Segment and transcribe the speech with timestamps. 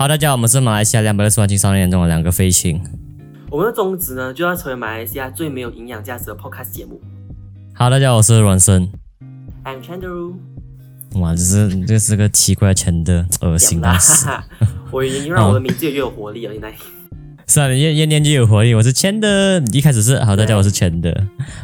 [0.00, 2.80] 好，大家好，我们是马来西亚两百六十万青少年中的两个飞行。
[3.50, 7.00] 我们的宗旨呢，就要成为马来西亚最没有营养价值的 podcast 节目。
[7.74, 8.88] 好，大家好，我是阮生。
[9.64, 10.34] I'm Chandru，
[11.14, 14.28] 哇，这是这是个奇怪的称的，恶心啦到死。
[14.92, 16.52] 我已经让我的名字也越有活力了。
[16.52, 16.72] 现在，
[17.48, 18.72] 是啊，你越越念越有活力。
[18.74, 21.10] 我是钱的，一开始是好，大家好，我是钱的。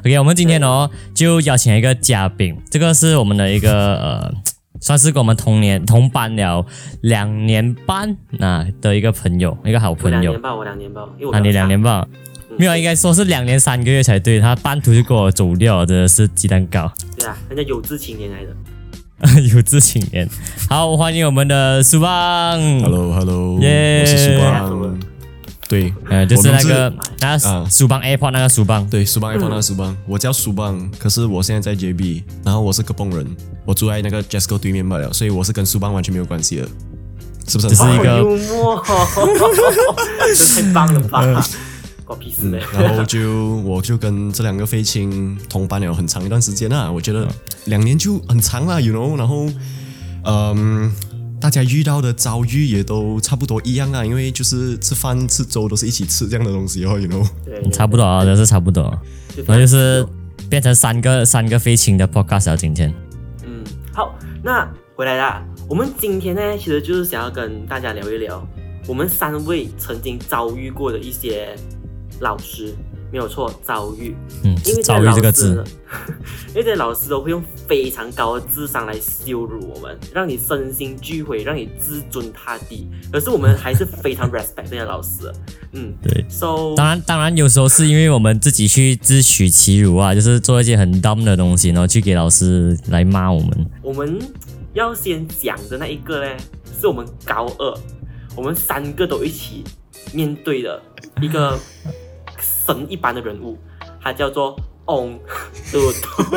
[0.01, 4.35] OK，我们今天哦就邀请一个嘉宾，这个是我们的一个呃，
[4.85, 6.63] 算是跟我们同年同班了
[7.01, 10.43] 两年半那、的一个朋友，一个好朋友两年。
[10.43, 12.07] 半，我两年半，因为我啊，你两年半，
[12.51, 14.39] 嗯没有，应该说是两年三个月才对。
[14.39, 16.93] 他半途就给我走掉，真的是鸡蛋糕。
[17.17, 19.41] 对啊，人家有志青年来的。
[19.55, 20.29] 有志青年。
[20.69, 22.61] 好，欢迎我们的苏棒。
[22.83, 25.01] Hello，Hello，耶我是苏耶邦。
[25.67, 28.87] 对，呃，就是那个我名那个啊苏邦 AirPod 那个苏邦。
[28.91, 33.27] 对，苏邦 iPhone 那个苏邦，我叫苏邦，可是我现在在 JB，然后我是个蹦人，
[33.65, 36.69] 我住在那个 Jasco 对面罢了，所以我是跟苏邦完全没有关系的，
[37.49, 37.71] 是不是？
[37.71, 38.85] 只是一个好幽默，
[40.37, 41.47] 这太棒了吧！
[42.21, 42.63] 屁事嘞。
[42.75, 47.29] 然后就我就跟这两个飞青同班了很长一段时间啊，我觉嗯得
[47.65, 49.49] 两年就很长了，you know，然后
[50.25, 50.93] 嗯。
[51.45, 57.23] 大家遇到的遭遇也都差不多一样啊，因为就是吃饭吃粥都是一起吃这样的东西哦，you know。
[57.45, 58.83] 对，差不多啊，都是差不多。
[59.37, 60.07] 就然后就是
[60.49, 62.57] 变成三个三个飞行的 podcast 了。
[62.57, 62.91] 今天
[63.45, 65.45] 嗯，好，那回来啦。
[65.69, 68.43] 我们今天呢，其实就是想要跟大家聊一聊
[68.89, 71.55] 我们三位曾经遭遇过的一些
[72.21, 72.75] 老师，
[73.15, 74.13] 没有错，遭遇。
[74.43, 75.63] 嗯，因为遭遇这个字，，
[76.51, 82.89] 因为这些老师都会用非常高的智商来羞辱我们，让你身心俱毁，让你自尊塌地。
[83.13, 85.33] 可是我们还是非常 respect 这些老师，
[85.75, 86.25] 嗯对。
[86.29, 93.71] ，so 当然，当然，有时候是因为我们自己去自取其辱啊，就是做一些很 dumb 的东西，然后去给老师来骂我们。
[93.81, 94.19] 我们
[94.73, 96.37] 要先讲的那一个呢，
[96.81, 97.79] 是我们高二，
[98.35, 99.63] 我们三个都一起
[100.13, 100.83] 面对的
[101.23, 101.57] 一个
[102.67, 103.59] 神一般的人物，
[104.01, 105.19] 他叫做翁
[105.73, 106.37] 嘟嘟。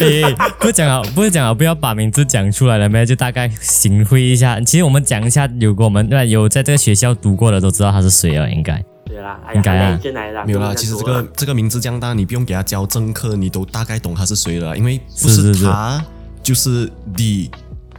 [0.00, 3.04] 诶， 不是讲好，不是讲好，不要把名字讲出来了没？
[3.04, 4.60] 就大概行会一下。
[4.60, 8.82] 其实我们讲一下，有过我们对有在这个学校读过的都知道他是谁了，应该。
[9.04, 16.02] 对啦，哎呀，应该啊进来啦，没有啦，其实这个这个名字这样大，你不用给他教正课，你都大概懂他是谁了，因为不是是是他
[16.42, 17.50] 就是 D，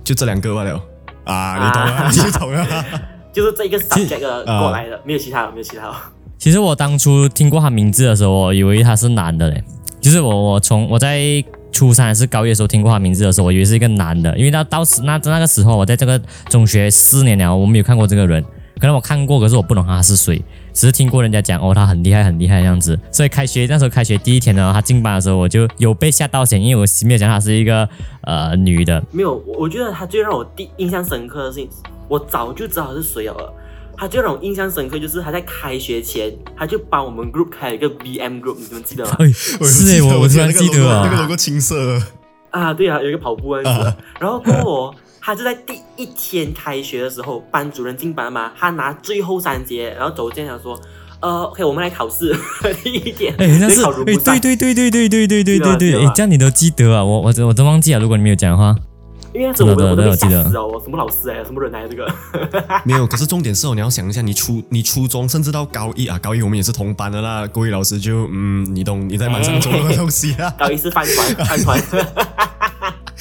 [0.04, 0.82] 就这两个罢了
[1.26, 2.86] 啊，你懂了，你懂了。
[3.34, 5.96] 就是这一个 subject 过来的，没有其他了，没有其他的。
[6.44, 9.64] 其实我当初听过他名字的时候，我以为他是男的嘞。
[10.02, 18.44] 就是我我从我在初三还是高一的时候听过他名字的时候，我以为是一个男的，因为他当时那那个时候我在这个中学四年了，我没有看过这个人。
[18.78, 20.44] 可能我看过，可是我不懂他是谁，
[20.74, 23.00] 只是听过人家讲哦，他很厉害很厉害这样子。
[23.10, 27.88] 所以开学那时候开学第一天呢，他进班的时候我就有被吓到先，因为我没有讲他是一个
[28.24, 29.02] 呃女的。
[29.12, 31.70] 没有，我觉得他最让我第印象深刻的事情，
[32.10, 33.54] 我早就知道他是谁了。
[34.04, 39.16] 他最让我印象深刻就是他在开学前，他就帮我们 group 开了一个 BM group，你们记得吗？
[39.18, 42.02] 哎，是诶，我我突然记得那个啊，logo 青色，
[42.50, 43.96] 啊，对啊，有一个跑步那样子。
[44.20, 50.78] 然后过后哦，他就在第一天开学的时候，班主任进班嘛，他拿最后三节，然后走进来想说，
[51.22, 52.36] 呃，OK，我们来考试，
[52.84, 57.02] 第一天，哎，那是哎，对对对对对对对对对对，对啊啊哎，这样你都记得啊？
[57.02, 58.76] 我我我都忘记了，如果你没有讲的话。
[59.34, 62.08] 因为那时候我都被真的我记得吓死了，我什么老师哎，什么人来这个？
[62.86, 63.08] 没有。
[63.08, 67.48] 可是重点是哦，你要想一下，你初你初中甚至到高一啊，高一我们也是同班的啦。
[67.48, 70.54] 国语老师就嗯，你懂你在班上做的东西啊。
[70.58, 71.82] 高一是饭团，饭团，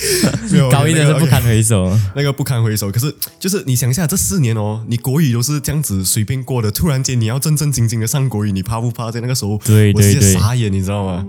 [0.70, 1.96] 高一的是不堪回首。
[2.14, 2.90] 那个不堪回首。
[2.90, 9.58] 可是就是你想一下这四年哦你国语都是这样子随便过的突然间你要正正经经的上国语你怕不怕在那个时候？
[9.64, 10.32] 对对对。
[10.34, 11.24] 傻眼你知道吗？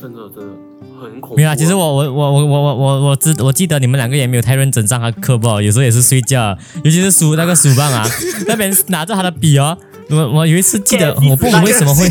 [0.00, 0.52] 真的真的
[1.00, 8.04] 很恐怖没有其实我我我我我我我我知我记得你们两个也没有太认真上他课吧有时候也是睡觉尤其是数那个数棒啊
[8.48, 9.76] 那边拿着他的笔哦
[10.10, 12.08] 我我有一次记得我不明为什么会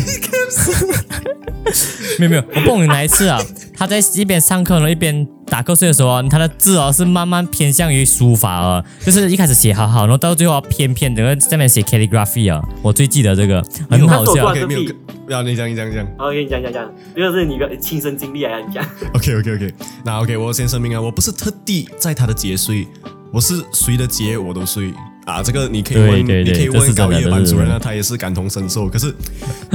[2.18, 3.40] 没有没有，我不懂哪一次啊，
[3.76, 14.50] 他在一边上课呢一边打瞌睡的时候啊，他的字哦是慢慢偏向于书法哦，就是一开始写好好，然后到最后啊偏偏整个在那边写 calligraphy 啊，我最记得这个很好笑那时候我。
[14.50, 14.94] OK，这没有屁，
[15.28, 16.06] 要你讲，你讲，你讲。
[16.16, 18.84] 好，给你讲讲讲，这个是你的亲身经历啊，你讲。
[19.14, 22.86] OK OK OK，那 OK，我先声明啊，我不是特地在他的节睡，
[23.32, 24.92] 我是谁的节我都睡
[25.26, 25.42] 啊。
[25.42, 28.88] 这个你可以问，对对对你可以问高一的班主任啊，他也是感同身受。
[28.88, 29.14] 可是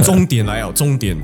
[0.02, 1.16] 重点来哦，重点，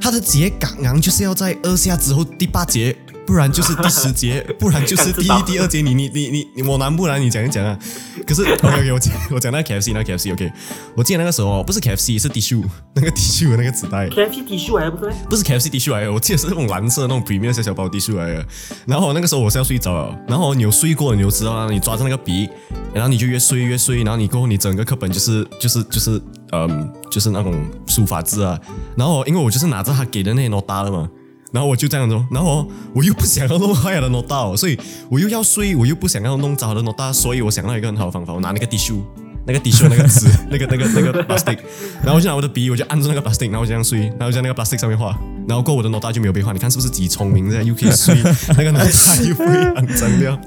[0.00, 5.80] 他的节刚刚就是要在二下之后第八节不然就是第十节，不然就是 第一、第二节。
[5.80, 7.20] 你你你你你，我难不难？
[7.20, 7.78] 你讲一讲啊。
[8.26, 10.50] 可是 OK OK，我讲我讲那个 KFC 那个 KFC OK，
[10.96, 12.64] 我记得那个时候不是 KFC 是 tissue
[12.94, 15.16] 那个 tissue 那个纸袋，KFC T 恤还不是咩？
[15.28, 18.44] 不是 KFC tissue 来的，我记得是那种蓝色那种 premium 小小包 tissue 来的。
[18.86, 22.48] 然后那个时候我是要睡着了，然后你有睡过，你就知道啊，你抓着那个笔，
[22.92, 26.20] 然后你就越睡越睡，然后你过后你整个课本就是就是就是
[26.52, 27.54] 嗯就是那种
[27.86, 28.58] 书法字啊。
[28.96, 31.08] 然后因为我就是拿着他给的那些 nota 了嘛。
[31.52, 32.64] 然后我就这样子，然后
[32.94, 34.78] 我又不想要弄坏的 nota，所以
[35.10, 39.00] 我又要睡，我又不想要弄糟的 nota，所以我想到一个很好的方法，我拿那个 tissue，
[39.44, 41.58] 那个 tissue 那个纸，那个那个那个 plastic，
[42.04, 45.18] 然后我就拿我的笔，我就按住那个 plastic，然后我就这样睡，然后在那个 plastic 上面画，
[45.48, 47.60] 然后过我的 nota 就没有被画，你看是不是极聪明的？
[47.64, 48.14] 又可以睡，
[48.56, 50.38] 那个 nota 又不会肮脏掉。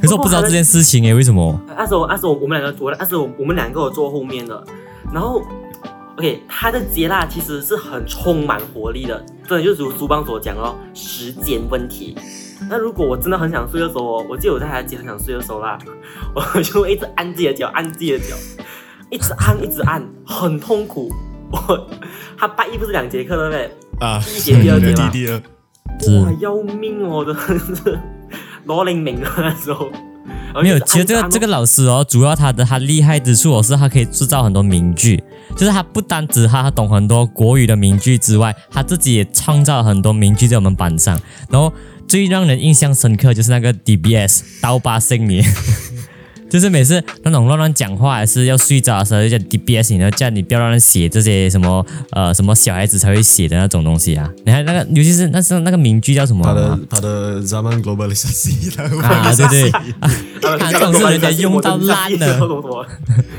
[0.00, 1.60] 可是我不知道这件事情诶，为什么？
[1.76, 4.64] 那时候那时候我们两个我，那时候我们两个有坐后面的，
[5.12, 5.42] 然后
[6.16, 12.16] OK，他的接纳其实是很充满活力的，真的就如书邦所讲哦，时间问题。
[12.70, 15.78] 那如果我真的很想睡的时候哦，我记得我在他家很想睡的时候啦，
[16.34, 18.36] 我就一直按自己的脚，按自己的脚，
[19.10, 21.10] 一直按一直按，很痛苦。
[21.50, 21.88] 我
[22.38, 23.70] 他拜一不是两节课对不对？
[24.06, 24.92] 啊，第一节第二节
[26.20, 27.98] 哇，要命哦，真的是
[28.64, 29.90] 罗灵明啊那时候。
[30.60, 35.22] 没有，其实这个这个老师哦，主要他的他厉害之处哦，是他可以制造很多名句，
[35.56, 41.20] 就是他不单只他他懂很多国语的名句之外，他自己也创造了很多名句在我们班上。
[41.48, 41.72] 然后
[42.06, 45.42] 最让人印象深刻就是那个 DBS 刀疤姓你，
[46.52, 54.30] 就是每次那种乱乱讲话还是要睡着的时候，就叫 DBS 你，然后叫你不要乱写这些什么呃什么小孩子才会写的那种东西啊。
[54.44, 56.54] 你看那个，尤其是那时候那个名句叫什么他啊？
[56.54, 59.70] 的他的 zaman globalisasi，他啊，对对，
[60.42, 62.86] 呃这种是人家用到烂了什么什么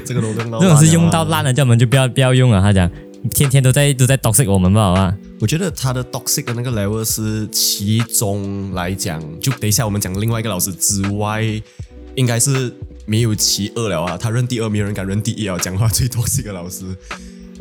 [0.04, 2.59] 这个都用到这种是用到烂了啊烂了，叫我们就不要不要用了。
[2.59, 2.89] 他讲
[3.30, 5.16] 天天都在都在 toxic 我们吧，好吧？
[5.39, 11.44] 我觉得他的 toxic 的那个 level 是其中来讲，就等一下我们讲另外一个老师之外，
[12.16, 12.74] 应该是
[13.06, 14.18] 没有其二了啊。
[14.18, 15.58] 他认第二，没有人敢认第一啊。
[15.58, 16.86] 讲话最 toxic 的老师，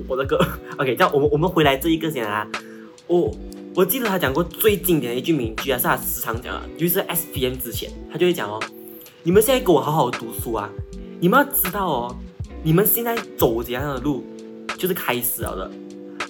[0.07, 0.39] 我的歌。
[0.79, 2.47] OK，这样我们我们回来这一个先啊。
[3.07, 3.35] 我
[3.75, 8.63] 我记得他讲过最经典的一句名句啊，是他时常讲的，就是 SPM 之前他就会讲哦，
[9.23, 10.71] 你们现在给我好好读书啊，
[11.21, 12.17] 你们要知道哦，
[12.63, 14.25] 你们现在走怎样的路
[14.79, 15.71] 就是开始了的。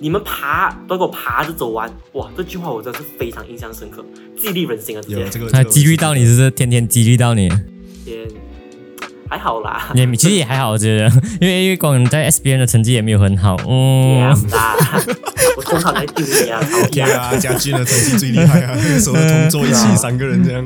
[0.01, 2.29] 你们爬都给我爬着走完，哇！
[2.37, 4.05] 这句话我真的是非常印象深刻，
[4.37, 5.03] 激励人心啊！
[5.07, 7.49] 有这个他激励到你，是不是天天激励到你？
[9.33, 11.07] 也还好啦，也其实也还好，我觉得，
[11.41, 14.37] 因为因为光在 SBN 的成绩也没有很好，嗯，啦，
[15.57, 17.03] 我通常来丢你啊， 讨对。
[17.03, 20.65] 啊，家俊的成绩最厉害啊， 那个时候同桌一起三个人这样。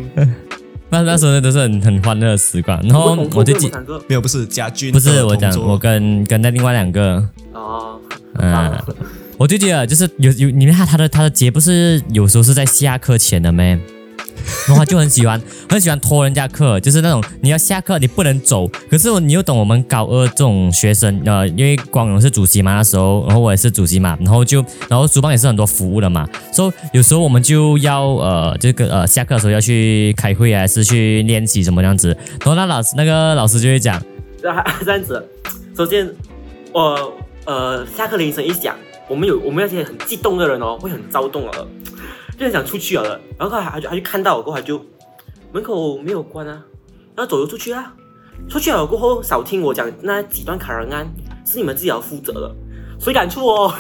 [0.89, 2.81] 那那时候都是很很欢乐的时光。
[2.83, 7.23] 然后我就记，三个没有，不是家俊，不是我讲，我跟跟那另外两个，
[7.53, 7.99] 哦，
[8.39, 8.73] 嗯，
[9.37, 13.79] 我就记得就是有有，你看他的他的节不是有时候是在下课前的咩？
[14.67, 32.09] 然后他就很喜欢很喜欢拖人家课，就是那种你要下课你不能走，可是你又懂我们高二这种学生，呃，因为光荣是主席嘛那时候，然后我也是主席嘛，然后就然后主办也是很多服务的嘛，所以有时候我们就要呃这个呃下课的时候要去开会，还是去练习什么样子，
[32.41, 34.03] 然后那老师那个老师就会讲，
[34.43, 34.49] 这
[34.93, 35.25] 样子，
[35.77, 36.09] 首先，
[36.73, 37.13] 我
[37.45, 38.75] 呃下课铃声一响，
[39.09, 41.67] 我们有我们那些很激动的人哦，会很躁动了，
[42.39, 43.21] 就很想出去了。
[43.39, 44.85] 然后他他就他就看到我过后，他就
[45.53, 46.63] 门口没有关啊，
[47.15, 47.93] 然后走了出去啊，
[48.49, 51.07] 出去了过后少听我讲那几段卡人案
[51.45, 52.55] 是你们自己要负责的，
[52.99, 53.73] 谁敢出哦？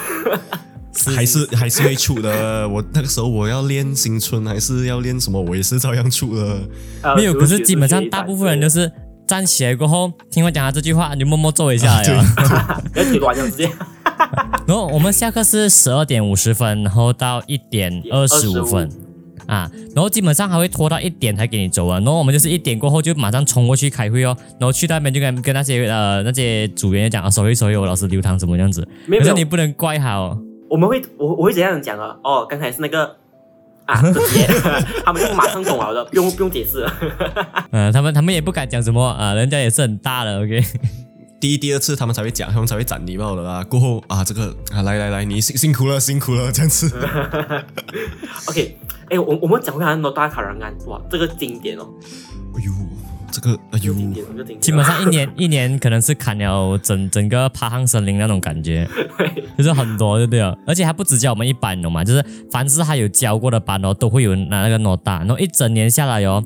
[1.14, 2.66] 还是还是会出的。
[2.66, 6.58] 我那个时候我要练新春，还是要练什么，我也是照样出的。
[7.02, 8.90] 呃没有，可是基本上大部分人都是
[9.26, 12.82] 站起来过后，听我讲他这句话，你就默默坐一下来 了。
[12.94, 13.70] 要铁软了直接。
[14.66, 18.90] 然后我们下课是十二点五十分，然后到一点二十五分
[19.46, 21.98] 啊，然后基本上还会拖到一点才给你走啊。
[21.98, 30.36] 然后我们就是一点过后就马上冲过去开会哦，然后去那边就跟跟那些呃那些组员讲啊，sorry sorry，我老师留堂什么样子，没有你不能怪他哦。
[30.68, 32.16] 我们会我我会怎样讲啊？
[32.24, 33.04] 哦，刚才是那个
[33.84, 34.02] 啊
[35.04, 36.92] 他们就马上懂了的，不用不用解释了。
[37.70, 40.60] 嗯、 他们他们也不敢讲什么啊，人家也是很大的，OK。
[41.46, 43.62] 第一、第二次他们才会讲，他们才会展礼貌的啦。
[43.62, 46.92] 过后啊，这个啊，来来来，你辛辛苦了，辛苦了，这样子。
[48.48, 48.76] OK，
[49.10, 51.86] 哎，我我们讲回来诺大卡人案，哇，这个经典哦，
[52.56, 52.72] 哎呦，
[53.30, 54.60] 这个哎呦，经典，这个经典。
[54.60, 58.84] 基本上一年 一年可能是砍了整整个爬行森林那种感觉，
[59.56, 60.58] 就是很多，对不对了？
[60.66, 62.02] 而且还不只教我们一班，你懂吗？
[62.02, 66.42] 就是凡是他有教过的班哦，都会有拿那个 n o 大，然后一整年下来哦，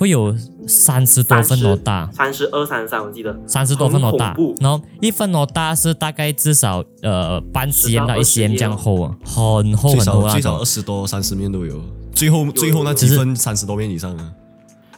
[0.00, 0.34] 会有
[0.66, 2.08] 三十多份 o 大。
[2.10, 10.64] 三十二、三十三，我记得三十多份 o 大然后一份 o 大是大概至少呃半 cm 到一 cm 这样厚啊，很厚很厚那种少最少二。
[10.64, 11.78] 十多、三十面都有。
[12.14, 14.32] 最后最后那几分三十多面以上啊。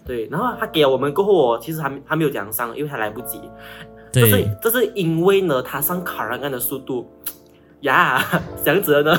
[0.06, 3.40] 对，然后他给了我们过后哦，其实还没还没有讲上，因为他来不及。
[4.12, 7.10] 这是对，这是因为呢，他上卡 rangan 的速度
[7.80, 8.24] 呀，
[8.64, 9.18] 想着呢，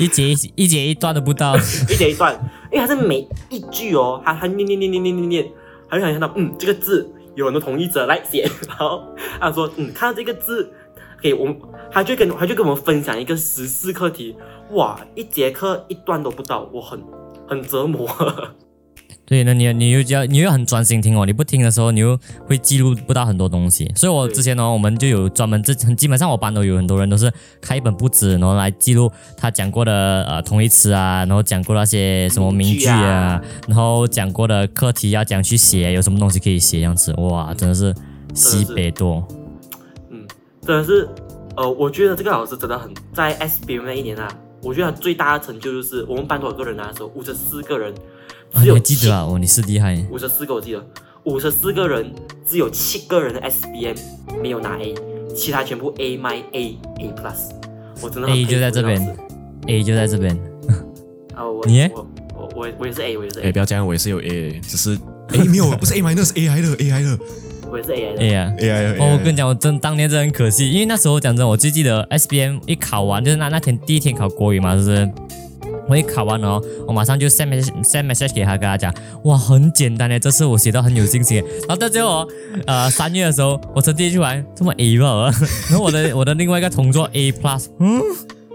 [0.00, 1.56] 一节一一节一段都不到，
[1.88, 2.36] 一节一段，
[2.72, 5.52] 因为他是每一句哦，他他念念念念念念念，
[5.88, 9.02] 他就想看到嗯这个字有很多同意者来写，然后
[9.40, 10.72] 他说嗯看到这个字，
[11.20, 11.56] 给我们
[11.90, 14.36] 他就跟他就跟我们分享一个十四课题，
[14.70, 17.02] 哇，一节课一段都不到，我很
[17.48, 18.08] 很折磨。
[19.30, 22.18] 对，那你你又要你又很专心听哦，你不听的时候，你又
[22.48, 23.88] 会记录不到很多东西。
[23.94, 37.94] 所以我之前呢，我们就有专门这基本上我班都有很多人都是开一本簿子，然后来记录他讲过的呃同义词啊，然后讲过那些什么名句啊啊，然后讲过的课题要讲去写，有什么东西可以写，这样子，哇，真的是
[38.34, 39.24] 西北多。
[40.10, 40.26] 嗯，
[40.66, 41.08] 真的是，
[41.56, 44.28] 呃，我觉得这个老师真的很在 SBM 那一年啊，
[44.60, 46.88] 我觉得他最大的成就就是我们班多少个人啊？
[46.90, 47.94] 那时候五十四个人，
[48.54, 49.22] 只有记得啊？
[49.28, 50.02] 哦，你是厉害。
[50.10, 50.84] 五十四个我记得，
[51.24, 52.12] 五十四个人
[52.44, 53.96] 只有七个人的 SBM
[54.42, 54.94] 没有拿 A，
[55.34, 57.50] 其他全部 A 麦 A A plus，
[58.00, 59.16] 我真的很 A 就在这边
[59.66, 60.36] A 就在这边，
[61.34, 67.18] 啊，我你我我我我也是 A，我也是哎，A，不要这样，我也是有 A，只是哎没有，不是 A minus 是 A I 的 A 来的
[67.70, 68.52] 我也是 AI 的 A 啊。
[68.58, 69.04] A 来的。
[69.04, 75.08] 哦，我跟你讲，我真当年真的很可惜，因为那时候讲真，我最记得 SBM 一考完，就是那那天第一天考国语嘛，是不是？
[75.90, 78.94] 我一考完了哦，我马上就 send message send message 给他，跟他讲，
[79.24, 81.38] 哇，很简单的，这次我写到很有信心。
[81.66, 82.28] 然后到最后哦，
[82.66, 85.32] 呃，三月的时候，我成绩出来这么 A 吧，
[85.68, 88.00] 然后我的我的另外一个同桌 A plus，嗯，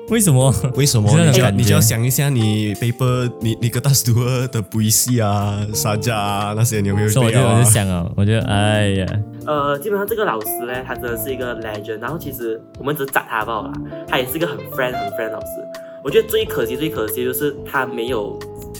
[0.09, 0.53] 为什么？
[0.75, 7.69] 为什么你就要你就要想一下你 paper 你你个大 s t u 的补习啊、沙加啊那些你有没有所以我就我就？
[7.69, 9.05] 想啊，我就哎呀，
[9.45, 11.99] 呃，基本上这个老师呢，他真的是一个 legend。
[11.99, 13.73] 然后其实我们只是砸他罢了啦，
[14.07, 15.47] 他也是一个很 friend 很 friend 的老师。
[16.05, 18.37] 我觉得最可惜最可惜就是他没有，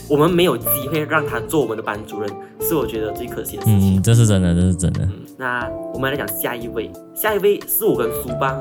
[0.07, 2.29] 我们没有机会让他做我们的班主任，
[2.61, 3.95] 是我觉得最可惜的事情。
[3.95, 8.55] 嗯，这是真的，这是真的，嗯，那我们来讲下一位，下一位是我跟苏邦，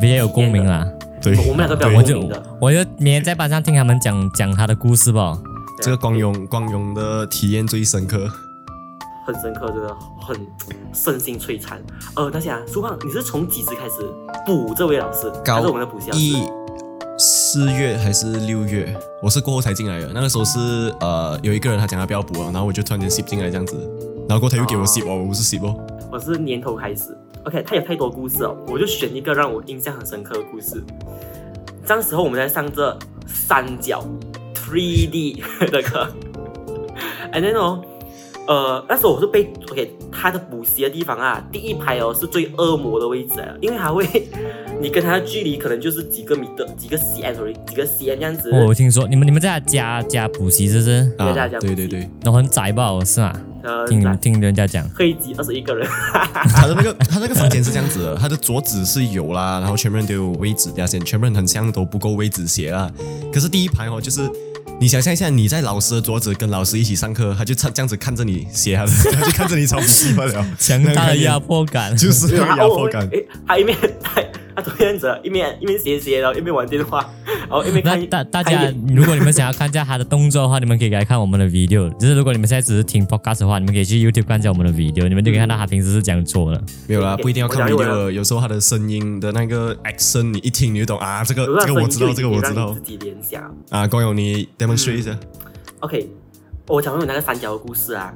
[0.00, 0.86] 比较有共鸣啦。
[1.20, 2.40] 对，我们两个比较共鸣的。
[2.60, 5.36] 我就明天在班上听他们讲讲他的故事吧。
[5.82, 8.28] 这个光荣光荣的体验最深刻。
[9.26, 10.36] 很深刻，真的很
[10.94, 11.82] 身心摧残。
[12.14, 14.06] 呃，大家，苏胖，你是从几时开始
[14.46, 15.32] 补这位老师？
[15.44, 16.48] 他是我们的补习老一师。
[17.20, 18.96] 四月还是六月？
[19.20, 20.08] 我是过后才进来的。
[20.14, 23.74] 那个时候是呃有一个人他讲他不要补了，然后我就突然间 skip 进来这样子，
[24.28, 25.74] 然后过后他又给我 s 哦，我不是 s 哦。
[26.12, 27.16] 我是年头开始。
[27.44, 30.80] OK，他有太多故事哦，我就选一个让我印象很深刻的故事。
[31.88, 32.96] 当时候我们在上这
[33.26, 34.04] 三角
[34.54, 35.40] 3D
[35.72, 36.06] 的课
[37.32, 37.82] ，and then 哦，
[38.48, 44.06] 呃，那时候我是被 OK 他的补习的地方啊，第一排哦是最恶魔的位置啊，因为他会，
[44.80, 48.50] 你跟他的距离可能就是几个米的几个 cm sorry 几个 cm 这样子。
[48.50, 51.12] 哦我听说你们你们在家家补习是不是？
[51.18, 52.88] 在家讲对对对，然后很窄吧？
[53.04, 53.32] 是吗？
[53.62, 55.86] 呃，听你们听人家讲，可以挤二十一个人，
[56.32, 62.90] 他的那个他那个房间是这样子的，他的桌子是有啦，然后全部人都有位置，等下先全部人很像都不够位置写啦。
[63.32, 64.20] 可是第一排哦，就是
[64.80, 71.96] 你想象一下，你在老师的桌子跟老师一起上课，他就这样子看着你写他的， 他就看着你抄笔记罢了，强大的压迫感。
[71.96, 73.08] 就是那个压迫感。
[73.08, 74.22] 诶，他一面他
[74.60, 81.88] 他这样子，一面一面写写，然后一面玩电话，然后一面看那大大家如果你们想要看一下他的动作的话，你们可以来看我们的 video。
[81.98, 86.62] 就是如果你们现在只是听 podcast 的话，你们可以去 YouTube 看一下我们的 video，你们就可以看到他平时是这样做的。
[86.86, 93.42] 没有啦，不一定要看 video，有时候他的声音的那个 accent，你一听你就懂啊，这个这个我知道，这个我知道自己联想。
[93.70, 93.86] 啊。
[93.86, 95.16] 光友，你 demonstrate 一下。
[95.80, 96.10] OK，
[96.66, 98.12] 我讲回我那个三角的故事啊，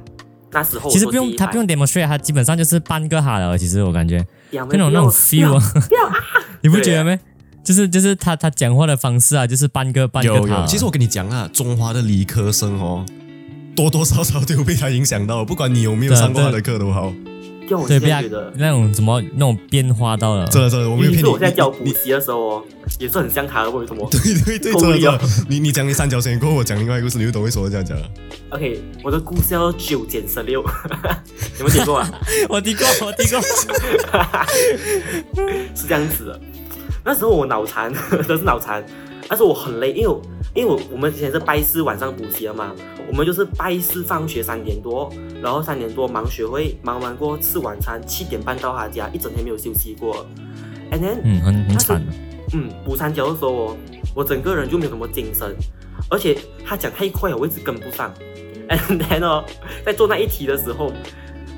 [0.53, 3.57] 那时候其实不用，他不用 demonstrate，他基本上就是半个哈了。
[3.57, 6.15] 其实我感觉两那种那种 feel 啊，不要啊！
[6.61, 7.19] 你不觉得没？
[7.63, 10.65] 就是就是他他讲话的方式啊，就是半个半个哈有有，。
[10.67, 13.05] 其实我跟你讲啊，中华的理科生哦，
[13.75, 17.13] 多多少少都有被他影响到，不管你有没有上过他的课都好。
[17.67, 20.45] 就我现在觉得，那种怎么那种变化到了。
[20.47, 21.27] 真的真的，我没有骗你。
[21.29, 22.63] 我在教补你习的时候哦，
[22.99, 25.21] 也是很像他的，为什么对对对，真的。
[25.49, 28.05] 你你讲你三角形过后，我讲另外一个故事，你就懂为什么这样讲了。
[28.49, 30.61] ？OK，我的故事叫九减十六，
[31.59, 32.11] 有没有听过啊？
[32.49, 33.41] 我听过，我听过。
[35.75, 36.39] 是这样子的。
[37.05, 37.93] 那时候我脑残，
[38.27, 38.83] 真是脑残。
[39.33, 40.15] 那时候我很累，因为
[40.53, 42.71] 因为我我们之前是拜四晚上补习的嘛，
[43.09, 45.11] 我们就是拜四放学三点多，
[45.41, 50.23] 然后三点多忙学会，忙完过后吃晚餐，七点半到他家，一整天没有休息过。
[50.91, 52.05] And then，嗯，很很惨。
[52.53, 53.77] 嗯，补三角的时候我
[54.17, 55.55] 我整个人就没有什么精神，
[56.11, 58.13] 而且他讲太快了，我一直跟不上。
[58.69, 59.43] And then 哦，
[59.83, 60.91] 在做那一题的时候，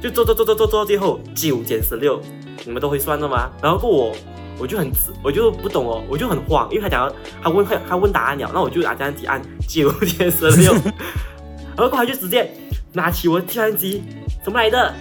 [0.01, 2.21] 就做做做做做做到最后九减十六，
[2.63, 3.51] 你们都会算的吗？
[3.61, 4.15] 然后过我
[4.59, 10.73] 我就很直，我就不懂哦，我就很慌，因为他讲他问他他问答案了，那我就拿计算机按九点十六，
[11.75, 12.49] 然后过后他就直接
[12.93, 14.03] 拿起我的计算机，
[14.43, 14.93] 怎么来的？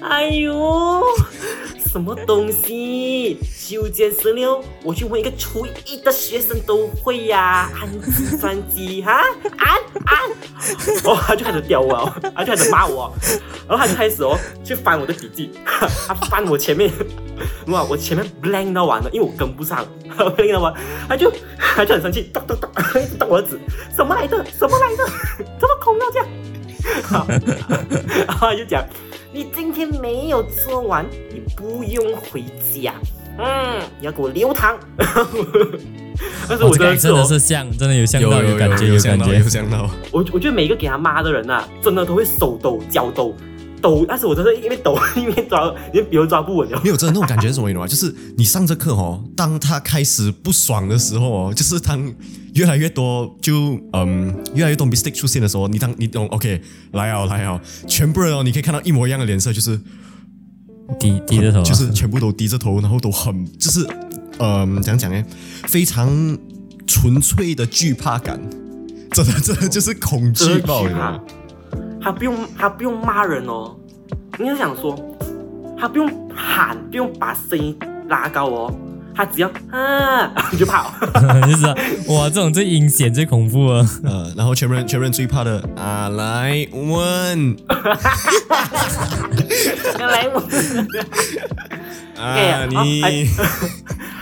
[0.00, 1.00] 哎呦，
[1.86, 3.38] 什么东西？
[3.68, 9.22] 九减十六，我去问一个初一的学生都会呀、按计算机哈，
[9.58, 10.30] 按按，
[11.04, 13.12] 哦，他就开始屌我哦，他就开始骂我哦，
[13.68, 16.90] 然后他就开始哦去翻我的笔记，他翻我前面，
[17.68, 19.84] 哇，我前面 blank 到完了，因为我跟不上，
[20.16, 20.74] blank 到完，
[21.08, 22.70] 他就他就很生气，咚咚咚，
[23.02, 23.58] 一直动我的纸，
[23.96, 24.44] 什么来的？
[24.58, 25.04] 什么来的？
[25.58, 26.28] 怎么空到这样？
[27.04, 27.26] 好，
[28.26, 28.84] 然后他就讲，
[29.32, 32.42] 你今天没有做完，你不用回
[32.74, 32.92] 家。
[33.38, 34.76] 嗯，你要给我留堂。
[36.48, 39.48] 但是我觉得真的我真的是像，真的有像到有感觉，有感觉有。
[39.48, 43.34] 像到，我我觉得每一个给他妈的人呐、真的都会手抖、脚抖、
[43.82, 46.80] 抖，但是我真的因为抖，因为 抓，因为笔都抓不稳了。
[46.82, 47.68] 没有真的那种感觉是什么？
[47.68, 47.86] 你懂吗？
[47.88, 52.00] 就是你上这课哦，当他开始不爽的时候哦，就是当
[52.54, 56.62] 越来越多就嗯越来越多 mistake 出现的时候，你当你懂 OK
[56.92, 59.78] 来哦来哦，全部人哦，你可以看到一模一样的脸色，就是
[60.98, 63.86] 低低着头啊，就是全部都低着头，然后都很就是
[64.38, 65.24] 嗯怎样讲呢？
[65.66, 66.08] 非常
[66.86, 68.38] 纯粹的惧怕感，
[69.10, 70.94] 真的真的就是恐惧爆，你
[72.02, 73.76] 他不用他不用骂人哦，
[74.38, 74.96] 应该想说，
[75.78, 77.78] 他不用喊，不用把声音
[78.08, 78.74] 拉高哦，
[79.14, 80.90] 他只要啊你 就怕、哦。
[81.46, 81.74] 就是啊
[82.08, 83.86] 哇，这种最阴险、最恐怖啊！
[84.04, 87.56] 呃，然后全部人全部人最怕的啊，来问
[89.98, 90.40] 来我，
[92.18, 93.28] 啊哎你。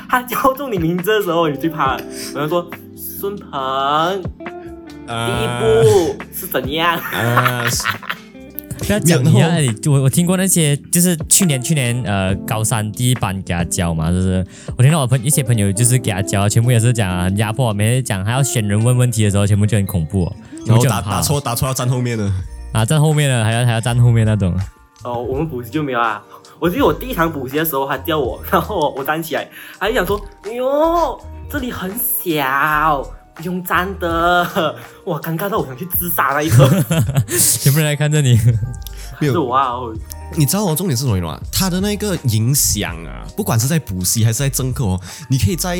[0.08, 2.02] 他叫中你名字的时候，你最怕了。
[2.34, 4.22] 我就说孙鹏，
[5.06, 6.98] 第一啊步是怎样？
[6.98, 7.84] 啊，是。
[8.78, 22.32] 不要讲你啊，你我我听过那些，就是去年去年呃高三第一班给他教嘛，就是我听到我朋一些朋友就是给他教，全部也是讲很压迫，每次讲还要选人问问题的时候，全部就很恐怖、哦，然后就打打错打错要站后面的，
[22.72, 24.58] 啊，站后面的还要还要站后面那种，
[25.04, 26.22] 哦，我们补习就没有啊。
[26.58, 29.46] 我记得我第一堂补习的时候，他叫我，然后我我站起来，
[29.78, 33.08] 他就讲说：“哎呦，这里很小，不
[33.42, 34.44] 用站的。
[35.06, 36.68] ”哇，尴尬到我想去自杀那一刻。
[37.60, 38.38] 全部人来看着你，
[39.18, 39.94] 没有是哇哦，
[40.36, 41.40] 你知道哦，重点是什么吗？
[41.52, 45.76] 他的那个影响啊，不管是在补习还是在正课哦，你可以在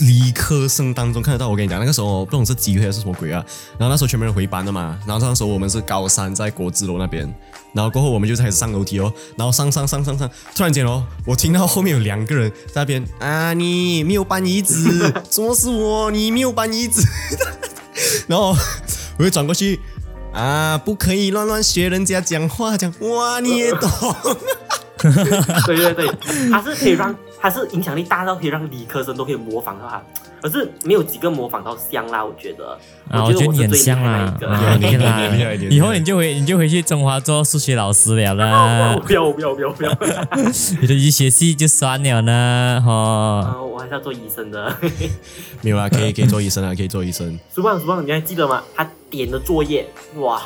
[0.00, 1.48] 理科生当中看得到。
[1.48, 3.44] 我跟你讲，那个时候不懂是机会还是什么鬼啊，
[3.78, 7.32] 然后那时候全部人回班的嘛，然后那时候我们是高三在国字楼那边，
[7.72, 16.10] 然后过后我们就开始上楼梯哦，然后上上上上上，突然间哦，我听到后面有两个人在那边啊，你没有搬椅子，怎么是我？
[16.10, 17.02] 你没有搬椅子，
[18.26, 18.54] 然后
[19.18, 19.80] 我就转过去。
[20.30, 23.90] 啊，不可以乱乱学人家讲话，讲哇你也懂，
[25.66, 26.08] 对 对对，
[26.50, 30.00] 他是可以让，他是影响力大到可以让理科生都可以模仿到他，
[30.40, 32.78] 可是没有几个模仿到像啦，我觉得。
[33.10, 34.48] 啊，我觉得你很像啦那一，个。
[34.48, 39.90] 啊你看啦以后你就回你就回去中华做数学老师了啦哦，不要不要不要不要！
[40.80, 42.92] 你的医学系就算了呢，哈。
[42.92, 44.76] 啊，我还是要做医生的。
[45.62, 47.38] 没有啊，可以可以做医生啊，可以做医生。
[47.54, 48.62] 苏棒苏棒，你还记得吗？
[48.76, 50.42] 他点的作业，哇，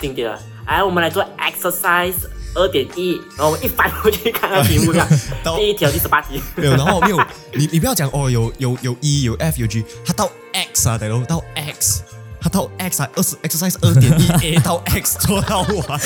[0.00, 0.38] 经典了。
[0.66, 5.08] 来，我们来做 exercise 二点一，然后我一翻回去看 看题目看
[5.42, 6.40] 到第一条第十八题。
[6.56, 7.18] 没有，然后没有，
[7.54, 12.02] 你你不要讲哦，有有有 E 有 F 有 G，它到 X 啊，大佬到 X，
[12.40, 15.98] 他到 X 啊，二十 exercise 二点一 A 到 X 做到完，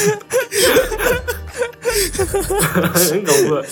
[2.95, 3.65] 很恐怖。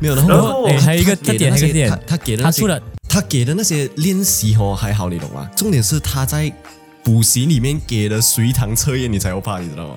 [0.00, 5.48] 没有，然后然还有一个特点，他给的那些还有一个点他，他给的那些他出了他给的那些练习哦还好，你懂吗？
[5.56, 6.52] 重点是他在
[7.02, 9.94] 补习里面给的随堂测验，你才要怕，你知道吗？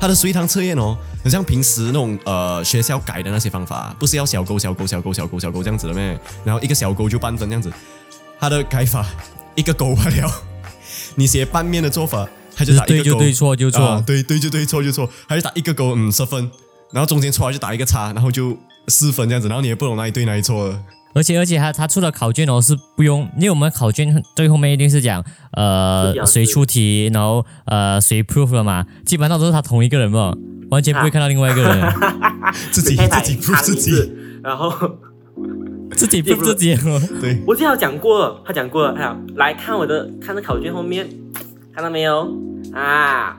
[0.00, 6.18] 他的随堂测验哦，很像平时那种呃学校改的那些方法，不是要小勾小勾小勾小勾小勾这样子的咩？
[6.42, 7.70] 然后一个小勾就半分这样子，
[8.40, 9.04] 他的改法
[9.54, 10.42] 一个勾罢了，
[11.16, 13.84] 你写半面的做法，他就打一个勾，就是对就对错就错。
[13.84, 16.50] 啊对对就对，错就错，他就打一个勾，嗯，十分，
[16.92, 18.56] 然后中间出来就打一个叉，然后就
[18.88, 20.82] 四分这样子，然后你也不懂哪里对哪里错了。
[21.14, 30.32] 而且而且他他出的考卷哦是不用，因为我们考卷最后面一定是讲呃谁出题，然后呃谁 proof 了嘛，基本上都是他同一个人嘛，
[30.70, 31.92] 完全不会看到另外一个人，
[32.70, 34.70] 自己自己 proof 自己，然后
[35.92, 37.00] 自己 proof 自己哦。
[37.20, 41.08] 对，我记得他讲过了，他讲过了，他讲来看我的，看那考卷后面，
[41.74, 42.32] 看到没有
[42.72, 43.36] 啊？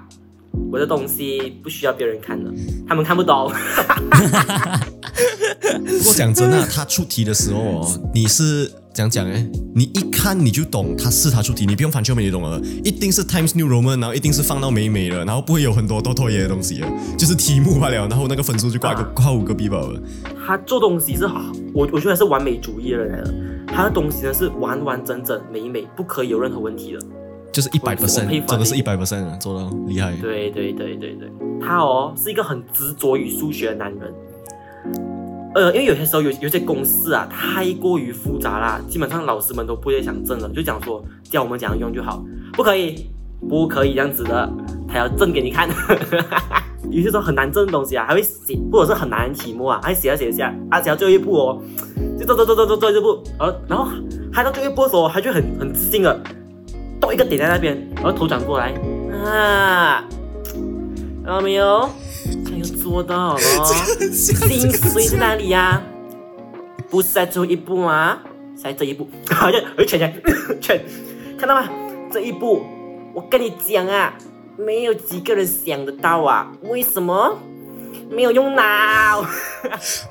[0.69, 2.51] 我的东西不需要别人看的，
[2.85, 3.49] 他们看不懂。
[5.99, 19.99] 不过讲真的，他出题的时候哦，你是讲讲哎，你一看你就懂他是他出题，你不用翻旧美你懂了，一定是 Times New Roman，然后一定是放到美美了，然后不会有很多多拖延的东西了，就是题目罢了，然后那个分数就挂个挂五个 B 宝了。
[20.45, 21.41] 他做东西是好，
[21.73, 23.33] 我我觉得是完美主义的人来的，
[23.67, 26.99] 他的东西呢是完完整整美美，不可以有任何问题的。
[27.53, 30.15] 就是一百我 percent，真的是一百 percent 做到厉害。
[30.21, 31.29] 对对对对对，
[31.61, 34.13] 他哦是一个很执着于数学的男人。
[35.53, 43.05] 呃，因为有些时候有有些公式啊太过于复杂啦，基本上老师们都不会想证了，就讲说教我们怎样用就好，不可以，
[43.49, 44.49] 不可以这样子的，
[44.87, 45.67] 他要证给你看。
[46.89, 51.61] 有些时候很难证的东西啊，还会写，或者是很难的题目啊，还写啊写一下，啊写到最后一步哦，
[52.17, 53.91] 就做做做做做做这步，然后然后
[54.31, 56.19] 还到最后一步的时候，他就很很自信的，
[56.99, 58.73] 到一个点在那边，然后头转过来
[59.25, 60.03] 啊，
[61.23, 61.89] 看到没有？
[62.61, 63.39] 做到了，
[63.97, 65.81] 精髓在哪里呀、
[66.89, 68.19] 不是在最后一步吗？
[68.57, 70.13] 是在这一步，好像有圈圈
[70.61, 70.81] 圈，
[71.37, 71.67] 看到吗？
[72.11, 72.63] 这一步，
[73.13, 74.13] 我跟你讲啊，
[74.57, 77.37] 没有几个人想得到啊，为什么？
[78.09, 78.63] 没有用脑。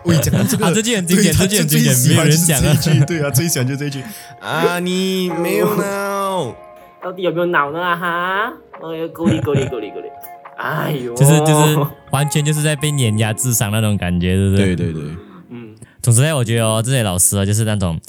[0.03, 4.03] 我跟你讲，这个啊这句很经典这句很经典没有人讲啊这一句，对啊，最喜欢就这一句
[4.41, 6.55] 啊，你没有脑。
[7.03, 7.97] 到底有没有脑呢？
[7.97, 10.09] 哈，哎呦，够力够力够力够力！
[10.57, 11.77] 哎呦，就是就是
[12.11, 14.77] 完全就是在被碾压智商那种感觉，对不对？
[14.77, 15.17] 对对对，
[15.51, 18.01] 嗯，总之呢，我觉得哦，这些老师啊，就是那种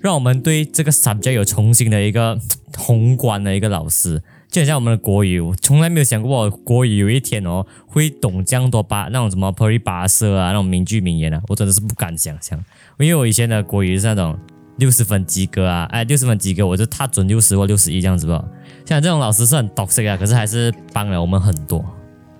[0.00, 2.38] 让我们对这个 subject 有重新的一个
[2.76, 12.58] 宏观的一个老师，就很像我们的国语，我从来没有想过我国语有一天哦会懂这样多巴那种什么 peri 巴色啊那种名句名言啊，我真的是不敢想象，
[12.98, 14.38] 因为我以前的国语是那种
[14.76, 18.44] 六十分及格啊，哎六十分及格我就踏准六十或六十一这样子吧。
[18.84, 21.84] 像这种老师是很 toxic 啊，可是还是帮了我们很多。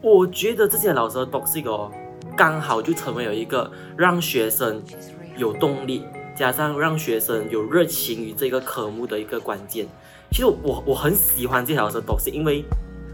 [0.03, 1.91] 我觉得这些老师的 toxic 哦，
[2.37, 4.83] 刚好就成为了一个让学生
[5.37, 9.87] 有动力，加上让学生有热情于这个科目的一个关键。
[10.31, 12.65] 其实我我很喜欢这些老师的 toxic，因为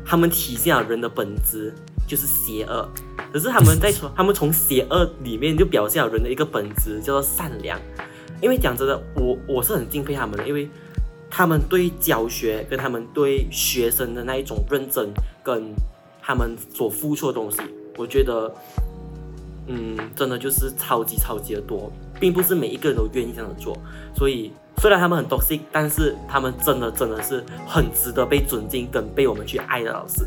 [0.05, 1.75] 他们体现了人的本质
[2.07, 2.89] 就是邪恶，
[3.31, 7.79] 可是他们在从 他们从邪恶里面就表现了人的一个本质叫做善良。
[8.41, 10.71] 因为讲真的，我我是很敬佩他们的，因为
[11.29, 15.75] 他们对教学跟他们对学生的那一种认真，跟
[16.29, 17.57] 他们所付出的东西，
[17.97, 18.53] 我觉得，
[19.67, 23.75] 嗯，真的就是超级超级的多，并不是每一个人都愿意这样子做。
[24.15, 30.23] 所以虽然他们很 toxic，但是他们真的真的是很值得被尊敬跟被我们去爱的老师。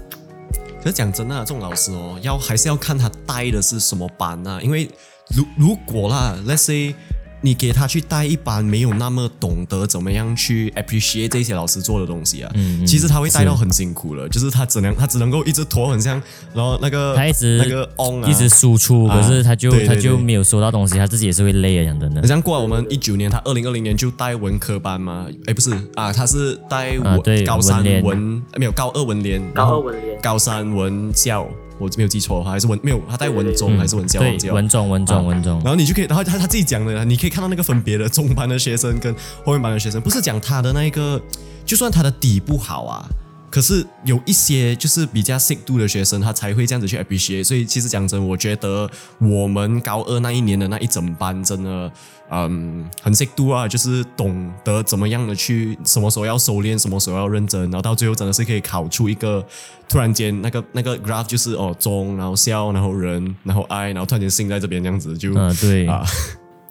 [0.82, 4.60] 可是讲真的啊，这种老师哦，要还是要看他带的是什么班啊。
[4.60, 4.90] 因为
[5.30, 6.96] 如如果啦，let's say
[7.41, 14.30] 你给他去带一班没有那么懂得怎么样去 appreciate 这些老师做的东西啊，嗯嗯其实他会带到很辛苦了。
[14.30, 16.21] 就是他只能他只能够一直拖很像，
[16.54, 22.21] 然后那个他一直那个 on 啊，一直输出，啊可是他就对对对他就没有收到东西，他自己也是会累啊，讲真的。
[22.21, 22.27] 你。
[22.27, 31.47] 像过来我们一九年，他二零二零年就带文科班嘛，哎不是啊，他是带文、高三文没有高二文联，然高后二文联，高三文教，
[31.82, 39.12] 我没有记错的话，还是文没有他带文中、还是文教对，文中文中文中然，后你就可以，然后他他自己讲的，你可以看到那个分别的中班的学生跟
[39.44, 41.20] 后面班的学生，不是讲他的那个，
[41.65, 43.04] 就算他的底不好啊，
[43.50, 47.44] 可是有一些就是比较 sick 度的学生，他才会这样子去 appreciate。
[47.44, 48.89] 所以其实讲真，我觉得
[49.20, 51.91] 我们高二那一年的那一整班真的，
[52.32, 59.46] 嗯，很 sick 度啊，就是懂得怎么样的去什么时候要收敛，什么时候要认真，然后到最后真的是可以考出一个
[59.89, 65.34] 突然间那个那个 graph 就是哦中，然后笑，然后人，然后爱，然后突然间心在这边这样子就。
[65.36, 66.04] 嗯，对，啊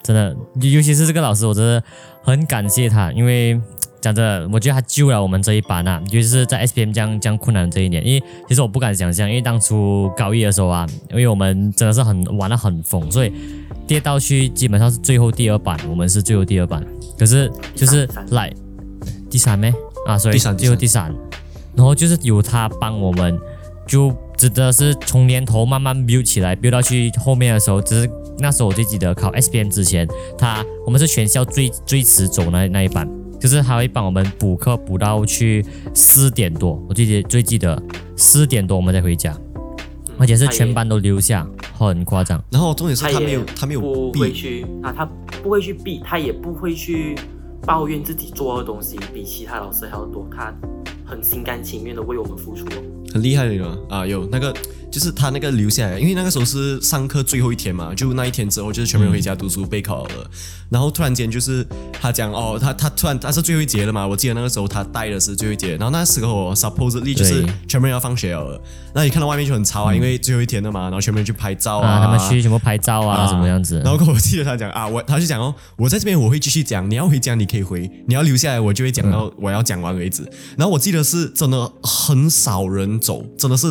[0.03, 1.83] 真的，尤尤其是这个老师，我真的
[2.23, 3.61] 很感谢他，因为
[4.01, 13.31] 讲真的，我觉得他救了我们这一班啊，尤其是在 SPM 这样这样困难的这一年，因为其实我不敢想象，因为当初高一的时候啊，因为我们真的是很玩的很疯，所以
[13.85, 16.83] 跌到去基本上是最后第二班，我们是最后第二班，
[17.17, 18.51] 可是就是来
[19.29, 19.71] 第三咩？
[20.07, 21.13] 啊，所以最后第三，
[21.75, 23.39] 然后就是有他帮我们，
[23.85, 28.09] 就真的是从年头慢慢 build 起来，build 到去后面的时候，只是
[28.39, 30.07] 那时候我最记得考 SPM 之前，
[30.39, 33.07] 他我们是全校最最迟走那那一班，
[33.41, 37.81] 就是他会帮我们补课补到去四点多，我最记最记得
[38.15, 39.35] 四点多我们才回家，
[40.19, 42.39] 而且是全班都留下，很夸张。
[42.51, 45.09] 然后重点是他没有他没有不会避，去啊，他
[45.41, 47.15] 不会去避，他也不会去
[47.65, 50.53] 抱怨自己做的东西比其他老师还要多，他
[51.03, 52.83] 很心甘情愿的为我们付出哦。
[53.13, 54.53] 很厉害的嘛啊，有那个
[54.91, 60.29] 就是他那个留下来，因为那个时候是上课最后一天嘛，就那一天之后就是全部人回家读书备考了，
[60.69, 61.65] 然后突然间就是
[62.01, 68.61] 他讲哦，他他突然他是最后一节了嘛，我记得那个时候他带的是最后一节，然后那时候 supposedly 就是全部人要放学了，
[68.93, 73.79] 那你看到外面就很吵啊，因为最后一天了嘛，然后全部人去拍照啊，啊，他们去什么拍照啊，什么样子？
[73.85, 80.23] 然后我记得他讲啊，我他就讲哦，我在这边我会继续讲，你要回家你可以回，你要留下来我就会讲到我要讲完为止。
[80.57, 83.67] 然后我记得是真的很少人走，真的是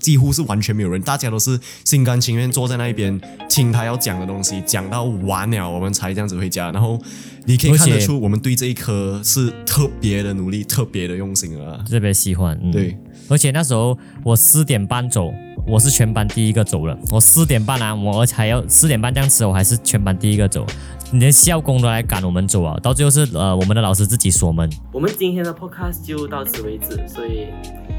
[0.00, 6.70] 几乎是完全没有人，大家都是心甘情愿坐在那一边听他要讲的东西，讲到完了我们才这样子回家。
[6.70, 7.00] 然后
[7.46, 11.84] 你可以看得出我们对这一科是特别的努力，特别的用心啊。
[11.88, 12.58] 特别喜欢。
[12.62, 12.96] 嗯、对，
[13.28, 15.32] 而且那时候我四点半走，
[15.66, 16.98] 我是全班第一个走了。
[17.10, 20.66] 我四点半啊，我还要四点半这样子，我还是全班第一个走。
[21.12, 24.68] 连校工都来赶我们走啊，到最后是呃我们的老师自己锁门。
[24.92, 27.48] 我们今天的 podcast 就到此为止，所以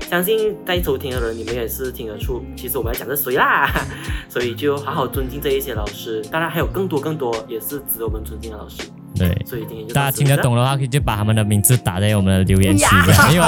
[0.09, 3.67] 相信在收听的人，你们也是听得出，其实我们要讲是谁啦，
[4.29, 8.83] 所以就好好尊敬这一些老师，当然还有更多更多也是值得我们尊敬的老师，
[9.19, 13.47] 对，所以今天就大家听得懂的话，可以就把他们的名字打在我们的留言区，这样，因为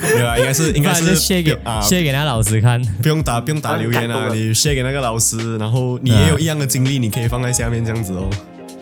[0.00, 2.82] 对啊，应该是应该是 share 给啊，share 给那老师看。
[3.02, 8.28] 不用打不用打留言啊，你 share 给那个老师，然后你也有一样的经历，你可以放在下面这样子哦。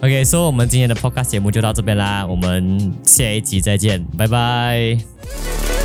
[0.03, 5.76] OK，所、以我们今天的 Podcast 节目就到这边啦，我们下一集再见，拜拜。